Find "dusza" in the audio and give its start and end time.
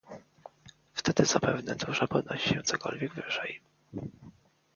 1.75-2.07